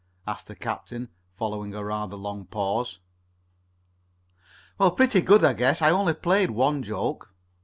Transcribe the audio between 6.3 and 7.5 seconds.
one joke."